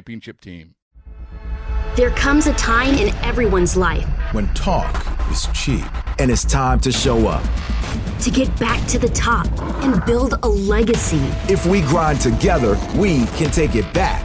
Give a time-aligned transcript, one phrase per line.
[0.00, 0.74] championship team.
[1.94, 4.90] There comes a time in everyone's life when talk
[5.30, 5.84] is cheap
[6.18, 7.44] and it's time to show up.
[8.20, 9.46] To get back to the top
[9.84, 11.20] and build a legacy.
[11.52, 14.24] If we grind together, we can take it back.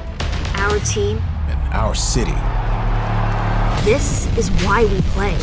[0.57, 1.17] Our team
[1.49, 2.31] and our city.
[3.83, 5.35] This is why we play.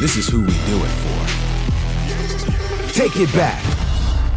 [0.00, 1.20] This is who we do it for.
[2.92, 3.83] Take it back.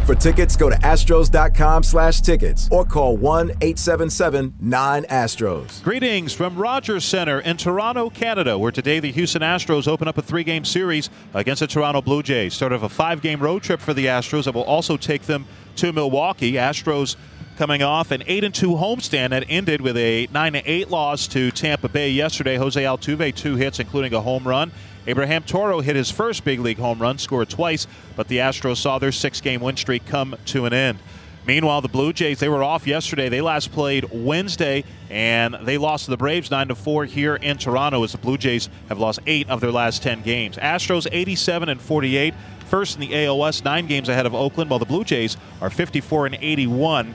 [0.08, 5.82] For tickets, go to astros.com slash tickets or call 1-877-9-ASTROS.
[5.82, 10.22] Greetings from Rogers Center in Toronto, Canada, where today the Houston Astros open up a
[10.22, 12.54] three-game series against the Toronto Blue Jays.
[12.54, 15.44] Sort of a five-game road trip for the Astros that will also take them
[15.76, 16.52] to Milwaukee.
[16.52, 17.16] Astros
[17.58, 21.50] coming off an 8 and 2 homestand that ended with a 9 8 loss to
[21.50, 22.56] Tampa Bay yesterday.
[22.56, 24.72] Jose Altuve, two hits, including a home run.
[25.08, 28.98] Abraham Toro hit his first big league home run, scored twice, but the Astros saw
[28.98, 30.98] their six game win streak come to an end.
[31.46, 33.30] Meanwhile, the Blue Jays, they were off yesterday.
[33.30, 37.56] They last played Wednesday, and they lost to the Braves 9 to 4 here in
[37.56, 40.58] Toronto as the Blue Jays have lost eight of their last 10 games.
[40.58, 42.34] Astros 87 and 48,
[42.66, 46.26] first in the ALS, nine games ahead of Oakland, while the Blue Jays are 54
[46.26, 47.14] and 81.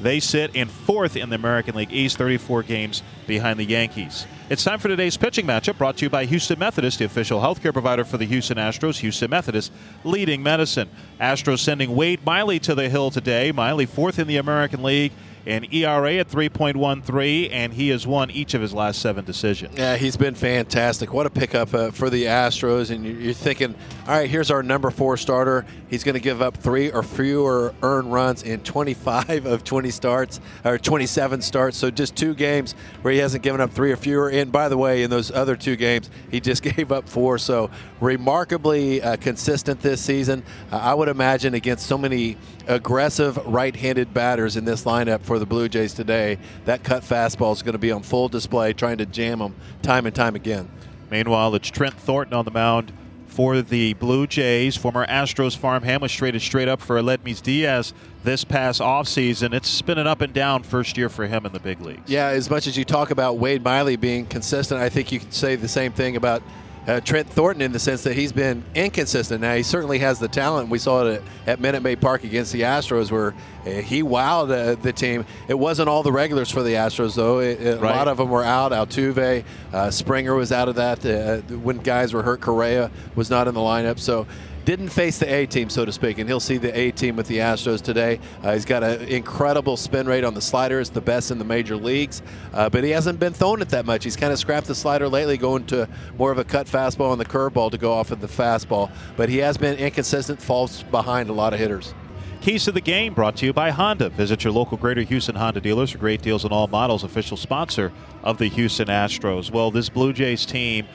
[0.00, 4.26] They sit in fourth in the American League East, 34 games behind the Yankees.
[4.48, 7.72] It's time for today's pitching matchup brought to you by Houston Methodist, the official healthcare
[7.72, 9.00] provider for the Houston Astros.
[9.00, 9.72] Houston Methodist
[10.04, 10.88] leading medicine.
[11.20, 13.50] Astros sending Wade Miley to the hill today.
[13.50, 15.12] Miley fourth in the American League
[15.48, 19.76] an ERA at 3.13, and he has won each of his last seven decisions.
[19.78, 21.12] Yeah, he's been fantastic.
[21.14, 22.90] What a pickup uh, for the Astros.
[22.90, 23.74] And you're thinking,
[24.06, 25.64] all right, here's our number four starter.
[25.88, 30.38] He's going to give up three or fewer earned runs in 25 of 20 starts,
[30.66, 31.78] or 27 starts.
[31.78, 34.30] So just two games where he hasn't given up three or fewer.
[34.30, 37.38] And by the way, in those other two games, he just gave up four.
[37.38, 37.70] So
[38.00, 40.42] remarkably uh, consistent this season.
[40.70, 42.36] Uh, I would imagine against so many
[42.66, 47.62] aggressive right-handed batters in this lineup for the Blue Jays today, that cut fastball is
[47.62, 50.68] going to be on full display, trying to jam them time and time again.
[51.10, 52.92] Meanwhile, it's Trent Thornton on the mound
[53.26, 54.76] for the Blue Jays.
[54.76, 57.94] Former Astros farmhand was traded straight up for Aledmys Diaz
[58.24, 59.54] this past offseason.
[59.54, 62.10] It's been an up and down first year for him in the big leagues.
[62.10, 65.32] Yeah, as much as you talk about Wade Miley being consistent, I think you could
[65.32, 66.42] say the same thing about
[66.88, 69.42] uh, Trent Thornton in the sense that he's been inconsistent.
[69.42, 70.70] Now he certainly has the talent.
[70.70, 73.34] We saw it at, at Minute Maid Park against the Astros, where
[73.66, 75.26] uh, he wowed uh, the team.
[75.48, 77.40] It wasn't all the regulars for the Astros though.
[77.40, 77.94] It, it, right.
[77.94, 78.72] A lot of them were out.
[78.72, 82.40] Altuve, uh, Springer was out of that uh, when guys were hurt.
[82.40, 83.98] Correa was not in the lineup.
[83.98, 84.26] So
[84.68, 87.26] didn't face the A team, so to speak, and he'll see the A team with
[87.26, 88.20] the Astros today.
[88.42, 91.44] Uh, he's got an incredible spin rate on the slider, it's the best in the
[91.44, 92.20] major leagues,
[92.52, 94.04] uh, but he hasn't been throwing it that much.
[94.04, 97.18] He's kind of scrapped the slider lately, going to more of a cut fastball and
[97.18, 98.90] the curveball to go off of the fastball.
[99.16, 101.94] But he has been inconsistent, falls behind a lot of hitters.
[102.42, 104.10] Keys to the game brought to you by Honda.
[104.10, 107.90] Visit your local Greater Houston Honda dealers for great deals on all models, official sponsor
[108.22, 109.50] of the Houston Astros.
[109.50, 110.86] Well, this Blue Jays team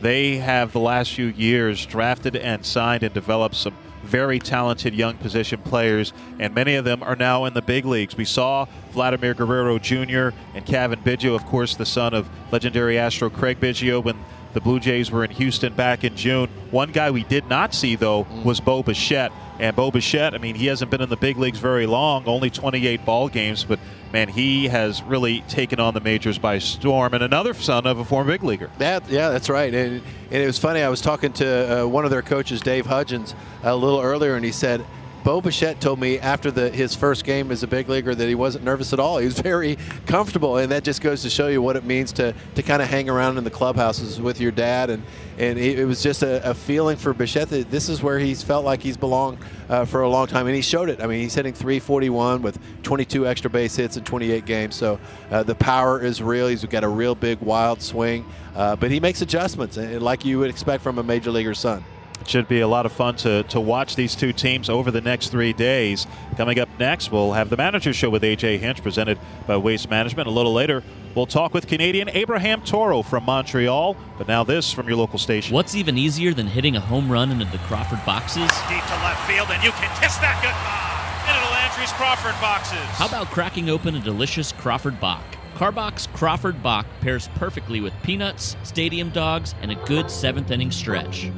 [0.00, 5.16] they have the last few years drafted and signed and developed some very talented young
[5.16, 8.16] position players, and many of them are now in the big leagues.
[8.16, 10.30] We saw Vladimir Guerrero Jr.
[10.54, 14.16] and Cavan Biggio, of course, the son of legendary Astro Craig Biggio, when
[14.58, 16.48] the Blue Jays were in Houston back in June.
[16.72, 19.30] One guy we did not see, though, was Bo Bichette.
[19.60, 22.50] And Bo Bichette, I mean, he hasn't been in the big leagues very long, only
[22.50, 23.78] 28 ball games, but
[24.12, 27.14] man, he has really taken on the majors by storm.
[27.14, 28.68] And another son of a former big leaguer.
[28.78, 29.72] That, yeah, that's right.
[29.72, 30.02] And,
[30.32, 30.80] and it was funny.
[30.82, 34.44] I was talking to uh, one of their coaches, Dave Hudgens, a little earlier, and
[34.44, 34.84] he said,
[35.28, 38.34] Bo Bichette told me after the his first game as a big leaguer that he
[38.34, 39.18] wasn't nervous at all.
[39.18, 39.76] He was very
[40.06, 42.88] comfortable, and that just goes to show you what it means to to kind of
[42.88, 44.88] hang around in the clubhouses with your dad.
[44.88, 45.02] And
[45.36, 48.64] and it, was just a, a, feeling for Bichette that this is where he's felt
[48.64, 49.36] like he's belonged
[49.68, 51.02] uh, for a long time, and he showed it.
[51.02, 54.98] I mean, he's hitting 341 with 22 extra base hits in 28 games, so
[55.30, 56.48] uh, the power is real.
[56.48, 58.24] He's got a real big, wild swing,
[58.56, 61.84] uh, but he makes adjustments, and like you would expect from a major leaguer's son.
[62.28, 65.00] It should be a lot of fun to, to watch these two teams over the
[65.00, 66.06] next three days.
[66.36, 70.28] Coming up next, we'll have the manager show with AJ Hinch, presented by Waste Management.
[70.28, 70.82] A little later,
[71.14, 73.96] we'll talk with Canadian Abraham Toro from Montreal.
[74.18, 75.54] But now, this from your local station.
[75.54, 78.50] What's even easier than hitting a home run into the Crawford boxes?
[78.68, 82.78] Deep to left field, and you can kiss that goodbye into the Landry's Crawford boxes.
[82.98, 85.24] How about cracking open a delicious Crawford Bock?
[85.54, 91.30] Karbach's Crawford Bock pairs perfectly with peanuts, stadium dogs, and a good seventh inning stretch.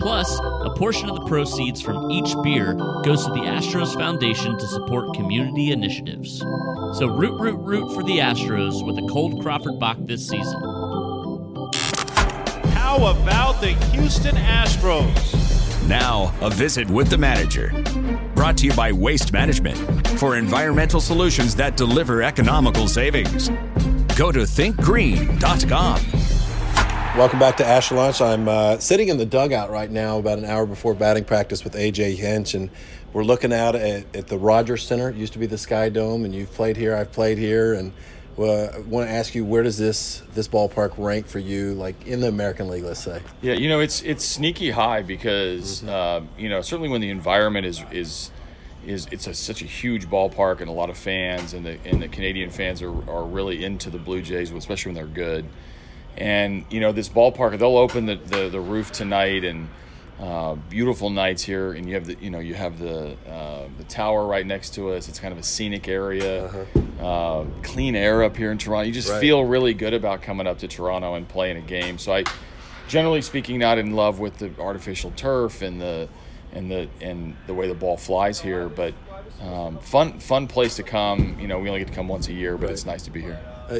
[0.00, 2.72] Plus, a portion of the proceeds from each beer
[3.04, 6.38] goes to the Astros Foundation to support community initiatives.
[6.94, 10.60] So root, root, root for the Astros with a cold Crawford Bock this season.
[12.72, 15.86] How about the Houston Astros?
[15.86, 17.70] Now, a visit with the manager.
[18.34, 19.76] Brought to you by Waste Management
[20.18, 23.50] for environmental solutions that deliver economical savings.
[24.16, 26.19] Go to thinkgreen.com.
[27.16, 28.20] Welcome back to Asher Lunch.
[28.20, 31.72] I'm uh, sitting in the dugout right now, about an hour before batting practice with
[31.72, 32.70] AJ Hinch, and
[33.12, 35.10] we're looking out at, at the Rogers Center.
[35.10, 36.94] It used to be the Sky Dome, and you've played here.
[36.94, 37.92] I've played here, and
[38.38, 42.06] uh, I want to ask you, where does this this ballpark rank for you, like
[42.06, 42.84] in the American League?
[42.84, 43.20] Let's say.
[43.42, 45.88] Yeah, you know, it's it's sneaky high because mm-hmm.
[45.88, 48.30] uh, you know certainly when the environment is is
[48.86, 52.00] is it's a, such a huge ballpark and a lot of fans, and the and
[52.00, 55.44] the Canadian fans are, are really into the Blue Jays, especially when they're good.
[56.16, 59.68] And you know this ballpark, they'll open the, the, the roof tonight, and
[60.20, 61.72] uh, beautiful nights here.
[61.72, 64.90] And you have the you know you have the uh, the tower right next to
[64.92, 65.08] us.
[65.08, 67.06] It's kind of a scenic area, uh-huh.
[67.06, 68.86] uh, clean air up here in Toronto.
[68.86, 69.20] You just right.
[69.20, 71.96] feel really good about coming up to Toronto and playing a game.
[71.96, 72.24] So I,
[72.88, 76.08] generally speaking, not in love with the artificial turf and the
[76.52, 78.92] and the and the way the ball flies here, but
[79.40, 81.38] um, fun fun place to come.
[81.40, 82.72] You know, we only get to come once a year, but right.
[82.72, 83.40] it's nice to be here
[83.70, 83.78] uh,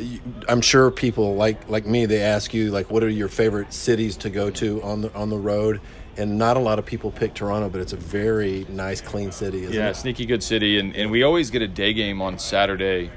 [0.49, 4.17] I'm sure people like like me they ask you like what are your favorite cities
[4.19, 5.81] to go to on the on the road
[6.17, 9.61] and not a lot of people pick Toronto but it's a very nice clean city
[9.71, 9.95] yeah it?
[9.95, 13.11] sneaky good city and, and we always get a day game on Saturday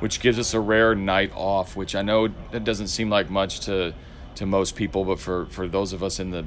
[0.00, 3.60] which gives us a rare night off which I know that doesn't seem like much
[3.60, 3.94] to
[4.34, 6.44] to most people but for for those of us in the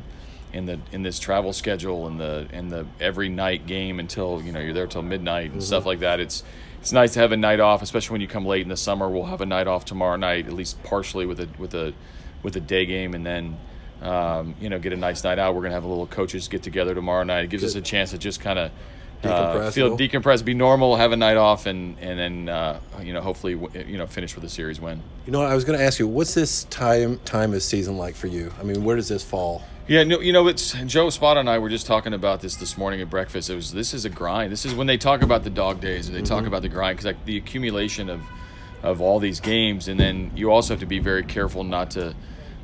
[0.54, 4.52] in the in this travel schedule and the and the every night game until you
[4.52, 5.62] know you're there till midnight and mm-hmm.
[5.62, 6.44] stuff like that it's
[6.80, 9.10] it's nice to have a night off, especially when you come late in the summer.
[9.10, 11.94] We'll have a night off tomorrow night, at least partially with a with a
[12.42, 13.58] with a day game, and then
[14.02, 15.56] um, you know get a nice night out.
[15.56, 17.46] We're gonna have a little coaches get together tomorrow night.
[17.46, 17.70] It gives Good.
[17.70, 18.72] us a chance to just kind of
[19.24, 23.22] uh, feel decompress, be normal, have a night off, and and then uh, you know
[23.22, 25.02] hopefully you know finish with a series win.
[25.26, 28.16] You know, I was going to ask you, what's this time time of season like
[28.16, 28.54] for you?
[28.58, 29.64] I mean, where does this fall?
[29.90, 32.78] Yeah, no, you know, it's Joe Espada and I were just talking about this this
[32.78, 33.50] morning at breakfast.
[33.50, 34.52] It was this is a grind.
[34.52, 36.32] This is when they talk about the dog days and they mm-hmm.
[36.32, 38.22] talk about the grind because like the accumulation of
[38.84, 42.16] of all these games, and then you also have to be very careful not to.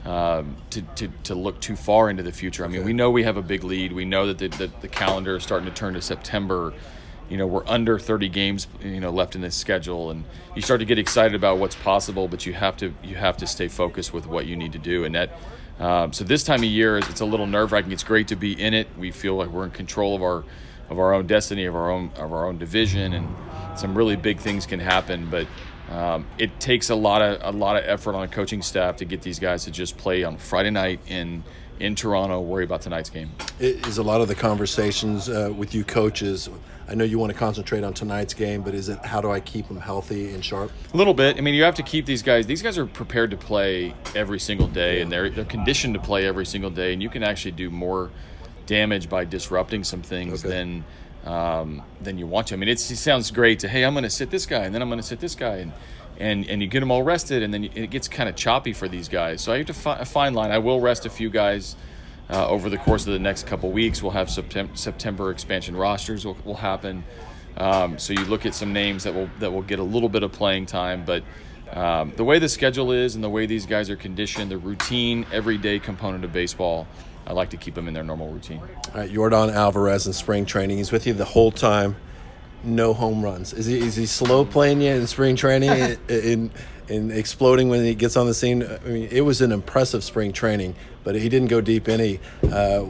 [0.05, 2.63] Um, to, to, to look too far into the future.
[2.63, 2.85] I mean, okay.
[2.85, 3.91] we know we have a big lead.
[3.91, 6.75] We know that the, the, the calendar is starting to turn to September
[7.27, 10.23] you know we're under 30 games you know left in this schedule and
[10.55, 13.47] you start to get excited about what's possible but you have to you have to
[13.47, 15.31] stay focused with what you need to do and that
[15.79, 17.91] um, so this time of year, it's a little nerve wracking.
[17.91, 18.87] It's great to be in it.
[18.97, 20.43] We feel like we're in control of our
[20.89, 23.27] of our own destiny, of our own of our own division, and
[23.77, 25.29] some really big things can happen.
[25.29, 25.47] But
[25.89, 29.05] um, it takes a lot of a lot of effort on a coaching staff to
[29.05, 31.43] get these guys to just play on Friday night in
[31.79, 32.41] in Toronto.
[32.41, 33.31] Worry about tonight's game.
[33.59, 36.49] It is a lot of the conversations uh, with you coaches
[36.87, 39.39] I know you want to concentrate on tonight's game, but is it how do I
[39.39, 40.71] keep them healthy and sharp?
[40.93, 41.37] A little bit.
[41.37, 42.45] I mean, you have to keep these guys.
[42.45, 46.27] These guys are prepared to play every single day, and they're they're conditioned to play
[46.27, 46.93] every single day.
[46.93, 48.11] And you can actually do more
[48.67, 50.53] damage by disrupting some things okay.
[50.53, 50.85] than
[51.25, 52.53] um, than you want to.
[52.53, 54.81] I mean, it sounds great to hey, I'm going to sit this guy, and then
[54.83, 55.73] I'm going to sit this guy, and
[56.19, 58.87] and and you get them all rested, and then it gets kind of choppy for
[58.87, 59.41] these guys.
[59.41, 60.51] So I have to fi- a fine line.
[60.51, 61.75] I will rest a few guys
[62.29, 64.01] uh, over the course of the next couple weeks.
[64.01, 67.03] We'll have September, September expansion rosters will, will happen.
[67.57, 70.23] Um, so you look at some names that will that will get a little bit
[70.23, 71.23] of playing time, but
[71.71, 75.25] um, the way the schedule is and the way these guys are conditioned, the routine,
[75.31, 76.87] everyday component of baseball,
[77.25, 78.59] I like to keep them in their normal routine.
[78.59, 80.77] All right, Yordan Alvarez in spring training.
[80.77, 81.95] He's with you the whole time.
[82.65, 83.53] No home runs.
[83.53, 85.69] Is he is he slow playing you in spring training?
[86.09, 86.51] in, in
[86.89, 88.63] and exploding when he gets on the scene.
[88.63, 92.19] I mean, it was an impressive spring training, but he didn't go deep any.
[92.43, 92.85] Uh,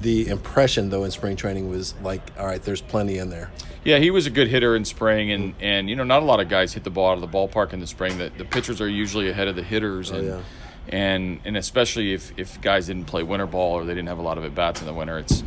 [0.00, 3.50] the impression though in spring training was like, all right, there's plenty in there.
[3.84, 6.40] Yeah, he was a good hitter in spring, and, and you know not a lot
[6.40, 8.18] of guys hit the ball out of the ballpark in the spring.
[8.18, 10.40] The, the pitchers are usually ahead of the hitters, and yeah.
[10.88, 14.22] and and especially if, if guys didn't play winter ball or they didn't have a
[14.22, 15.44] lot of at bats in the winter, it's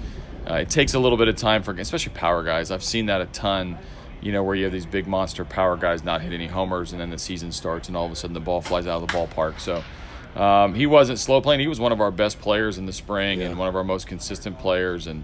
[0.49, 2.71] uh, it takes a little bit of time for especially power guys.
[2.71, 3.77] I've seen that a ton.
[4.21, 6.99] You know where you have these big monster power guys not hit any homers, and
[6.99, 9.13] then the season starts, and all of a sudden the ball flies out of the
[9.13, 9.59] ballpark.
[9.59, 9.83] So.
[10.35, 11.59] Um, he wasn't slow playing.
[11.59, 14.05] He was one of our best players in the spring and one of our most
[14.05, 15.07] consistent players.
[15.07, 15.23] And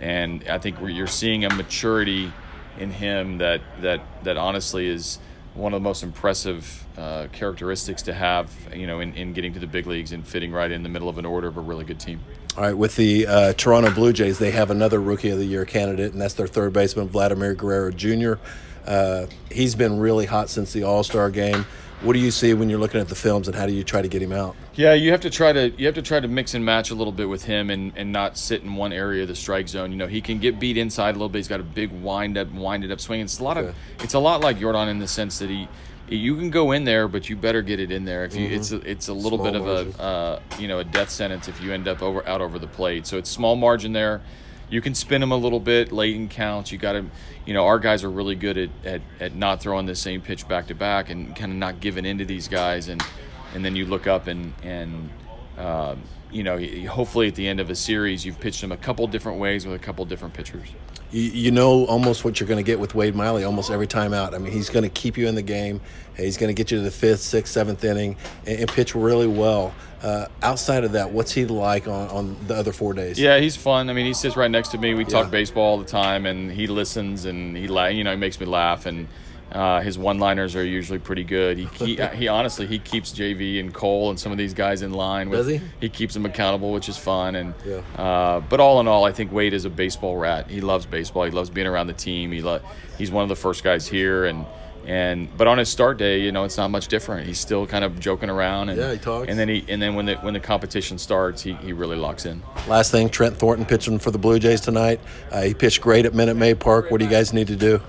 [0.00, 2.32] and I think you're seeing a maturity
[2.78, 5.18] in him that that that honestly is
[5.54, 9.58] one of the most impressive uh, characteristics to have, you know, in, in getting to
[9.58, 11.84] the big leagues and fitting right in the middle of an order of a really
[11.84, 12.20] good team.
[12.58, 15.64] All right, with the uh, Toronto Blue Jays, they have another Rookie of the Year
[15.64, 18.32] candidate, and that's their third baseman, Vladimir Guerrero Jr.
[18.84, 21.66] Uh, he's been really hot since the All Star game.
[22.00, 24.02] What do you see when you're looking at the films, and how do you try
[24.02, 24.54] to get him out?
[24.74, 26.94] Yeah, you have to try to you have to try to mix and match a
[26.94, 29.90] little bit with him, and, and not sit in one area of the strike zone.
[29.90, 31.38] You know, he can get beat inside a little bit.
[31.38, 33.20] He's got a big wind up, winded up swing.
[33.20, 35.68] It's a lot of it's a lot like Yordan in the sense that he
[36.10, 38.24] you can go in there, but you better get it in there.
[38.24, 38.54] If you, mm-hmm.
[38.54, 39.88] it's a, it's a little small bit margin.
[39.88, 42.58] of a uh, you know a death sentence if you end up over out over
[42.58, 43.06] the plate.
[43.06, 44.22] So it's small margin there.
[44.70, 46.70] You can spin him a little bit late in counts.
[46.70, 47.06] You got to,
[47.46, 50.46] you know, our guys are really good at, at, at not throwing the same pitch
[50.46, 52.88] back to back and kind of not giving into these guys.
[52.88, 53.02] And
[53.54, 55.10] and then you look up and and
[55.56, 55.96] uh,
[56.30, 56.58] you know,
[56.88, 59.74] hopefully at the end of a series, you've pitched him a couple different ways with
[59.74, 60.68] a couple different pitchers.
[61.10, 64.12] You, you know almost what you're going to get with Wade Miley almost every time
[64.12, 64.34] out.
[64.34, 65.80] I mean, he's going to keep you in the game.
[66.16, 69.26] He's going to get you to the fifth, sixth, seventh inning and, and pitch really
[69.26, 69.74] well.
[70.02, 73.18] Uh, outside of that, what's he like on, on the other four days?
[73.18, 73.90] Yeah, he's fun.
[73.90, 74.94] I mean, he sits right next to me.
[74.94, 75.08] We yeah.
[75.08, 78.46] talk baseball all the time, and he listens and he, you know, he makes me
[78.46, 79.08] laugh and
[79.52, 81.58] uh, his one-liners are usually pretty good.
[81.58, 84.92] He, he, he honestly he keeps JV and Cole and some of these guys in
[84.92, 85.30] line.
[85.30, 85.60] With, Does he?
[85.80, 87.36] He keeps them accountable, which is fun.
[87.36, 87.82] And yeah.
[87.96, 90.50] uh, but all in all, I think Wade is a baseball rat.
[90.50, 91.24] He loves baseball.
[91.24, 92.32] He loves being around the team.
[92.32, 92.60] He lo-
[92.98, 94.44] he's one of the first guys here, and
[94.86, 97.26] and but on his start day, you know, it's not much different.
[97.26, 98.70] He's still kind of joking around.
[98.70, 99.28] And, yeah, he talks.
[99.28, 102.26] And then he and then when the when the competition starts, he, he really locks
[102.26, 102.42] in.
[102.66, 105.00] Last thing, Trent Thornton pitching for the Blue Jays tonight.
[105.30, 106.90] Uh, he pitched great at Minute Maid Park.
[106.90, 107.82] What do you guys need to do?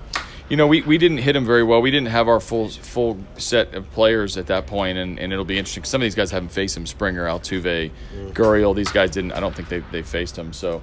[0.50, 1.80] You know, we, we didn't hit him very well.
[1.80, 5.44] We didn't have our full full set of players at that point, and, and it'll
[5.44, 5.84] be interesting.
[5.84, 8.32] Some of these guys haven't faced him: Springer, Altuve, mm.
[8.32, 8.74] Gurriel.
[8.74, 9.32] These guys didn't.
[9.32, 10.52] I don't think they they faced him.
[10.52, 10.82] So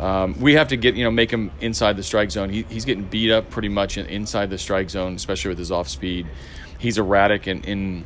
[0.00, 2.50] um, we have to get you know make him inside the strike zone.
[2.50, 5.70] He, he's getting beat up pretty much in, inside the strike zone, especially with his
[5.70, 6.26] off speed.
[6.78, 8.04] He's erratic and in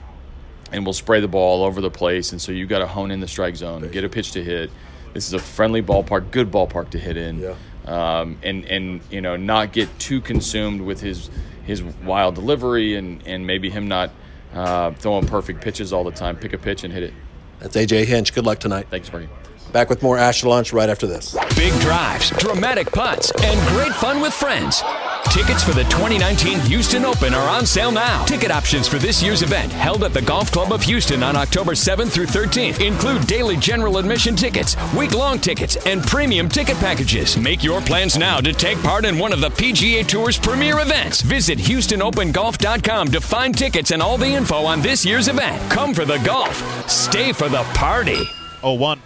[0.73, 2.33] and will spray the ball all over the place.
[2.33, 4.71] And so you've got to hone in the strike zone, get a pitch to hit.
[5.15, 7.41] This is a friendly ballpark, good ballpark to hit in.
[7.41, 7.55] Yeah
[7.88, 11.30] um, and and you know not get too consumed with his
[11.64, 14.11] his wild delivery and and maybe him not
[14.54, 16.37] uh, throwing perfect pitches all the time.
[16.37, 17.14] Pick a pitch and hit it.
[17.61, 18.35] That's AJ Hinch.
[18.35, 18.87] Good luck tonight.
[18.90, 19.28] Thanks, Bernie.
[19.73, 21.37] Back with more Astro Lunch right after this.
[21.54, 24.83] Big drives, dramatic putts, and great fun with friends.
[25.30, 28.25] Tickets for the 2019 Houston Open are on sale now.
[28.25, 31.73] Ticket options for this year's event, held at the Golf Club of Houston on October
[31.73, 37.37] 7th through 13th, include daily general admission tickets, week long tickets, and premium ticket packages.
[37.37, 41.20] Make your plans now to take part in one of the PGA Tour's premier events.
[41.20, 45.70] Visit HoustonOpenGolf.com to find tickets and all the info on this year's event.
[45.70, 46.56] Come for the golf,
[46.88, 48.25] stay for the party.
[48.62, 49.00] Oh, one.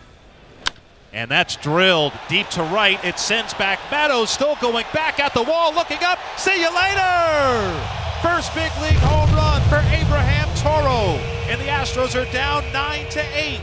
[1.14, 3.02] And that's drilled deep to right.
[3.04, 6.18] It sends back Meadows, still going back at the wall, looking up.
[6.38, 7.86] See you later!
[8.22, 11.18] First big league home run for Abraham Toro.
[11.50, 13.60] And the Astros are down 9 to 8.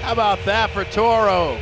[0.00, 1.58] How about that for Toro?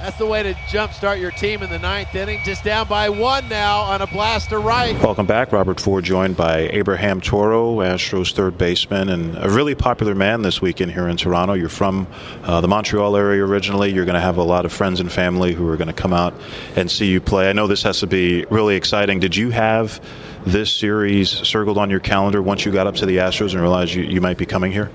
[0.00, 2.40] That's the way to jumpstart your team in the ninth inning.
[2.44, 4.94] Just down by one now on a blast to right.
[5.02, 5.52] Welcome back.
[5.52, 10.60] Robert Ford joined by Abraham Toro, Astros third baseman, and a really popular man this
[10.60, 11.54] weekend here in Toronto.
[11.54, 12.06] You're from
[12.42, 13.90] uh, the Montreal area originally.
[13.90, 16.12] You're going to have a lot of friends and family who are going to come
[16.12, 16.34] out
[16.76, 17.48] and see you play.
[17.48, 19.18] I know this has to be really exciting.
[19.18, 20.00] Did you have
[20.46, 23.92] this series circled on your calendar once you got up to the Astros and realized
[23.92, 24.90] you, you might be coming here?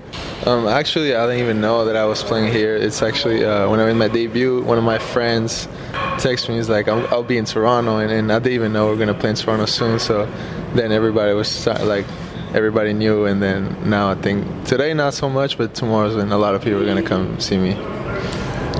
[0.46, 2.74] Um, actually, I didn't even know that I was playing here.
[2.74, 5.68] It's actually uh, when I made my debut, one of my friends
[6.16, 6.56] texted me.
[6.56, 9.14] He's like, "I'll be in Toronto," and, and I didn't even know we are gonna
[9.14, 9.98] play in Toronto soon.
[9.98, 10.26] So
[10.74, 12.06] then everybody was like,
[12.54, 16.38] everybody knew, and then now I think today not so much, but tomorrow's when a
[16.38, 17.74] lot of people are gonna come see me.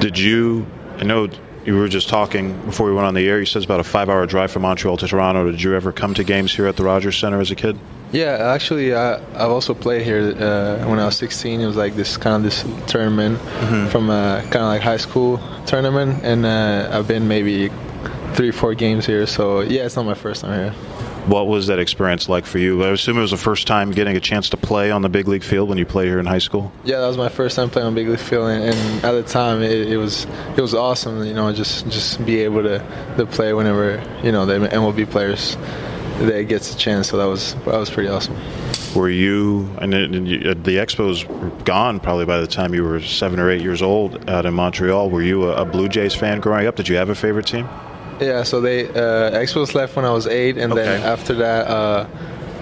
[0.01, 0.67] Did you?
[0.97, 1.29] I know
[1.65, 3.39] you were just talking before we went on the air.
[3.39, 5.51] You said it's about a five-hour drive from Montreal to Toronto.
[5.51, 7.79] Did you ever come to games here at the Rogers Center as a kid?
[8.13, 11.61] Yeah, actually, I, I've also played here uh, when I was 16.
[11.61, 13.89] It was like this kind of this tournament mm-hmm.
[13.89, 17.71] from a kind of like high school tournament, and uh, I've been maybe
[18.35, 19.27] three, four games here.
[19.27, 20.92] So yeah, it's not my first time here.
[21.27, 22.83] What was that experience like for you?
[22.83, 25.29] I assume it was the first time getting a chance to play on the big
[25.29, 26.73] league field when you played here in high school.
[26.85, 29.23] Yeah, that was my first time playing on big league field, and, and at the
[29.23, 30.25] time it, it, was
[30.57, 31.25] it was awesome.
[31.25, 32.79] You know, just just be able to,
[33.19, 35.57] to play whenever you know the MLB players
[36.19, 37.09] they gets a chance.
[37.09, 38.37] So that was that was pretty awesome.
[38.95, 43.51] Were you and uh, the Expos gone probably by the time you were seven or
[43.51, 45.09] eight years old out in Montreal?
[45.11, 46.77] Were you a, a Blue Jays fan growing up?
[46.77, 47.69] Did you have a favorite team?
[48.23, 50.83] Yeah, so they uh, Expos left when I was eight, and okay.
[50.83, 52.07] then after that, uh,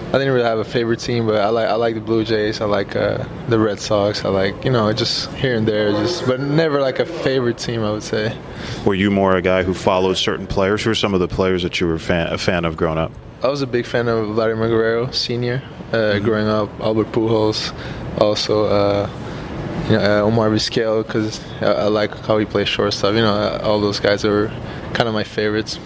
[0.09, 2.59] I didn't really have a favorite team, but I like I like the Blue Jays.
[2.59, 4.25] I like uh, the Red Sox.
[4.25, 7.83] I like you know just here and there, just but never like a favorite team.
[7.83, 8.37] I would say.
[8.85, 10.83] Were you more a guy who followed certain players?
[10.83, 13.11] Who are some of the players that you were fan, a fan of growing up?
[13.43, 16.25] I was a big fan of Vladimir Guerrero Senior uh, mm-hmm.
[16.25, 16.69] growing up.
[16.79, 17.71] Albert Pujols,
[18.19, 18.65] also.
[19.91, 23.13] Uh, you know, uh, Omar Vizquel because I, I, like how he plays shortstop.
[23.13, 24.47] You know, all those guys are
[24.93, 25.79] kind of my favorites.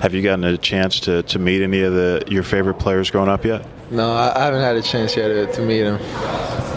[0.00, 3.28] Have you gotten a chance to, to meet any of the your favorite players growing
[3.28, 3.66] up yet?
[3.90, 5.98] No, I haven't had a chance yet to, to meet them.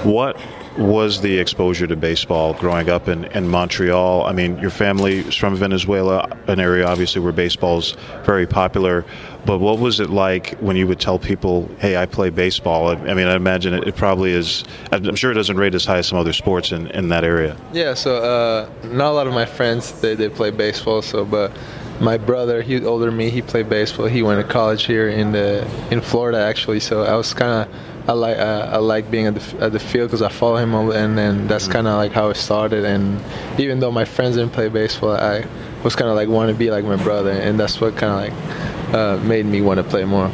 [0.04, 0.38] What
[0.78, 4.26] was the exposure to baseball growing up in, in Montreal?
[4.26, 9.06] I mean, your family is from Venezuela, an area obviously where baseball's very popular.
[9.46, 12.88] But what was it like when you would tell people, "Hey, I play baseball"?
[12.88, 14.64] I, I mean, I imagine it, it, probably is.
[14.92, 17.58] I'm sure it doesn't rate as high as some other sports in, in that area.
[17.74, 17.94] Yeah.
[17.94, 21.02] So uh, not a lot of my friends they, they play baseball.
[21.02, 21.52] So, but
[22.00, 23.30] my brother, he's older than me.
[23.30, 24.06] He played baseball.
[24.08, 26.80] He went to college here in the in Florida actually.
[26.80, 27.76] So I was kind of
[28.08, 30.74] I like uh, I like being at the at the field because I follow him,
[30.74, 31.74] and then that's mm-hmm.
[31.74, 32.84] kind of like how it started.
[32.84, 33.22] And
[33.58, 35.46] even though my friends didn't play baseball, I
[35.84, 38.36] was kind of like want to be like my brother, and that's what kind of
[38.38, 40.32] like uh, made me want to play more.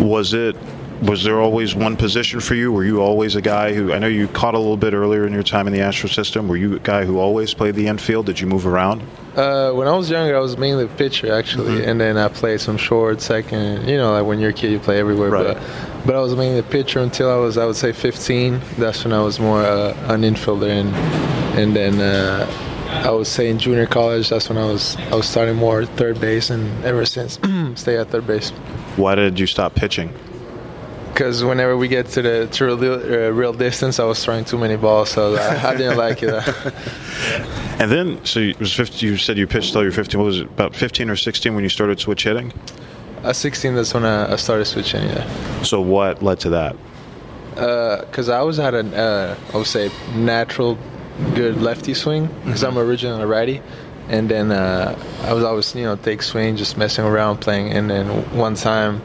[0.00, 0.56] Was it?
[1.02, 2.70] Was there always one position for you?
[2.70, 3.92] Were you always a guy who?
[3.92, 6.46] I know you caught a little bit earlier in your time in the Astro system.
[6.46, 8.26] Were you a guy who always played the infield?
[8.26, 9.02] Did you move around?
[9.34, 11.88] Uh, when I was younger, I was mainly a pitcher actually, mm-hmm.
[11.88, 13.88] and then I played some short, second.
[13.88, 15.30] You know, like when you're a kid, you play everywhere.
[15.30, 15.54] Right.
[15.54, 18.60] But but I was mainly a pitcher until I was, I would say, 15.
[18.78, 20.94] That's when I was more uh, an infielder, and
[21.58, 22.46] and then uh,
[23.02, 26.20] I would say in junior college, that's when I was I was starting more third
[26.20, 27.38] base, and ever since,
[27.74, 28.50] stay at third base.
[28.96, 30.12] Why did you stop pitching?
[31.12, 34.56] Because whenever we get to the to real, uh, real distance, I was throwing too
[34.56, 36.32] many balls, so I, I didn't like it.
[37.80, 40.20] and then, so you, was 50, you said you pitched till you were 15.
[40.20, 42.52] What was it, about 15 or 16 when you started switch hitting?
[43.24, 45.02] At 16, that's when I, I started switching.
[45.02, 45.62] Yeah.
[45.62, 46.76] So what led to that?
[47.50, 50.78] Because uh, I always had a, uh, I would say, natural
[51.34, 52.78] good lefty swing because mm-hmm.
[52.78, 53.62] I'm originally a righty,
[54.08, 57.90] and then uh, I was always you know take swing, just messing around playing, and
[57.90, 59.02] then one time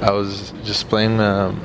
[0.00, 1.60] I was just playing um,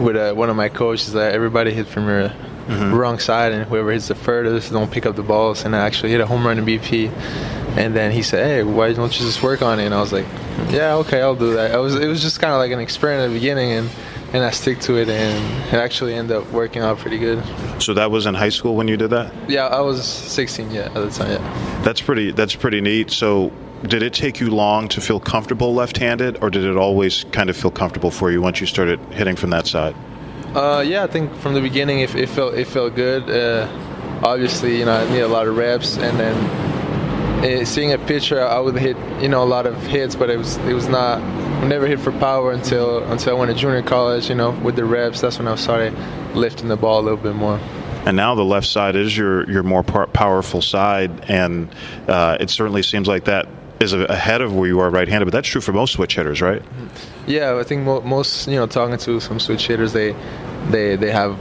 [0.00, 2.94] with uh, one of my coaches that everybody hit from your mm-hmm.
[2.94, 6.10] wrong side, and whoever hits the furthest don't pick up the balls, and I actually
[6.10, 7.10] hit a home run in BP,
[7.76, 10.12] and then he said, "Hey, why don't you just work on it?" And I was
[10.12, 10.26] like,
[10.68, 13.24] "Yeah, okay, I'll do that." I was it was just kind of like an experiment
[13.24, 13.90] at the beginning, and
[14.32, 17.42] and I stick to it, and it actually ended up working out pretty good.
[17.80, 19.32] So that was in high school when you did that?
[19.48, 21.30] Yeah, I was 16 yeah at the time.
[21.30, 21.82] Yeah.
[21.82, 22.32] That's pretty.
[22.32, 23.10] That's pretty neat.
[23.10, 23.52] So.
[23.82, 27.56] Did it take you long to feel comfortable left-handed, or did it always kind of
[27.58, 29.94] feel comfortable for you once you started hitting from that side?
[30.54, 33.28] Uh, yeah, I think from the beginning it, it felt it felt good.
[33.28, 33.68] Uh,
[34.24, 36.34] obviously, you know, I need a lot of reps, and then
[37.44, 40.38] uh, seeing a pitcher, I would hit you know a lot of hits, but it
[40.38, 41.20] was it was not.
[41.66, 44.28] Never hit for power until until I went to junior college.
[44.28, 45.94] You know, with the reps, that's when I started
[46.34, 47.58] lifting the ball a little bit more.
[48.06, 51.68] And now the left side is your your more powerful side, and
[52.06, 53.48] uh, it certainly seems like that
[53.80, 55.26] is ahead of where you are right-handed.
[55.26, 56.62] But that's true for most switch hitters, right?
[57.26, 60.14] Yeah, I think most you know talking to some switch hitters, they
[60.70, 61.36] they they have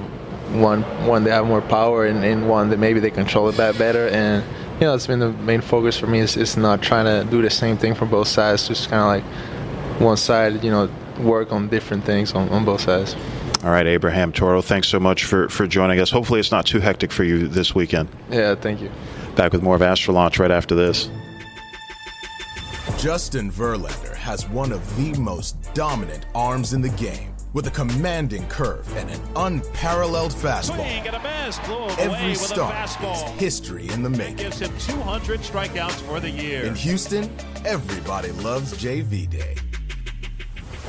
[0.55, 4.07] one one they have more power, and, and one that maybe they control it better
[4.07, 4.43] and
[4.79, 7.41] you know, it's been the main focus for me is, is not trying to do
[7.41, 9.54] the same thing from both sides, just kind of like
[9.99, 13.15] one side, you know, work on different things on, on both sides.
[13.63, 16.11] All right, Abraham Toro, thanks so much for, for joining us.
[16.11, 18.09] Hopefully, it's not too hectic for you this weekend.
[18.29, 18.91] Yeah, thank you.
[19.35, 21.09] Back with more of Astro Launch right after this.
[22.97, 28.45] Justin Verlander has one of the most dominant arms in the game with a commanding
[28.49, 30.85] curve and an unparalleled fastball.
[31.97, 34.37] Every start is history in the making.
[34.37, 36.65] Gives him 200 strikeouts for the year.
[36.65, 37.29] In Houston,
[37.65, 39.55] everybody loves JV Day.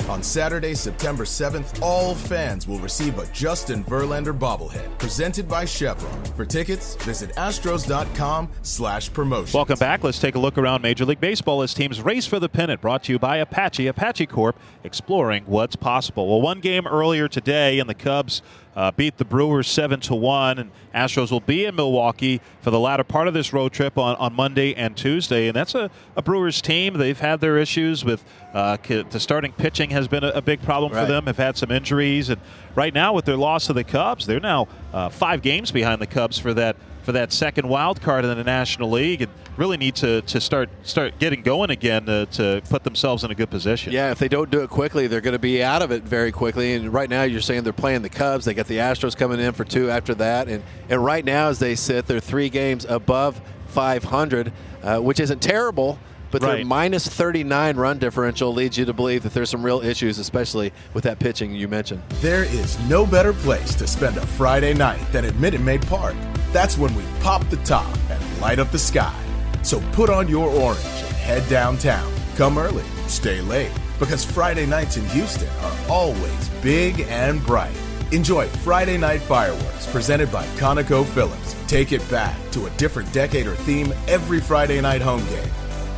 [0.09, 6.25] On Saturday, September 7th, all fans will receive a Justin Verlander bobblehead presented by Chevron.
[6.37, 9.59] For tickets, visit astros.com slash promotion.
[9.59, 10.05] Welcome back.
[10.05, 12.81] Let's take a look around Major League Baseball as teams race for the pennant.
[12.81, 16.29] Brought to you by Apache, Apache Corp, exploring what's possible.
[16.29, 18.42] Well, one game earlier today, in the Cubs
[18.77, 22.79] uh, beat the Brewers seven to one, and Astros will be in Milwaukee for the
[22.79, 25.49] latter part of this road trip on, on Monday and Tuesday.
[25.49, 26.95] And that's a, a Brewers team.
[26.95, 30.93] They've had their issues with uh, the starting pitching has been a, a big problem
[30.93, 31.01] right.
[31.01, 31.27] for them.
[31.27, 32.41] Have had some injuries, and
[32.75, 36.07] right now with their loss to the Cubs, they're now uh, five games behind the
[36.07, 39.95] Cubs for that for that second wild card in the National League, and really need
[39.95, 43.92] to, to start start getting going again to, to put themselves in a good position.
[43.92, 46.33] Yeah, if they don't do it quickly, they're going to be out of it very
[46.33, 46.75] quickly.
[46.75, 48.45] And right now, you're saying they're playing the Cubs.
[48.45, 51.61] They got the Astros coming in for two after that, and and right now, as
[51.61, 56.01] they sit, they're three games above 500, uh, which isn't terrible
[56.33, 56.57] but right.
[56.57, 60.73] their minus 39 run differential leads you to believe that there's some real issues, especially
[60.92, 62.03] with that pitching you mentioned.
[62.21, 66.16] There is no better place to spend a Friday night than at Minute Maid Park.
[66.57, 69.14] That's when we pop the top and light up the sky.
[69.61, 72.11] So put on your orange and head downtown.
[72.35, 77.77] Come early, stay late, because Friday nights in Houston are always big and bright.
[78.11, 81.66] Enjoy Friday Night Fireworks presented by ConocoPhillips.
[81.69, 85.51] Take it back to a different decade or theme every Friday night home game.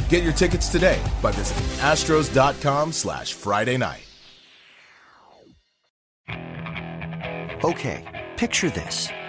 [0.08, 4.08] Get your tickets today by visiting astros.com slash Friday night.
[7.62, 9.08] Okay, picture this.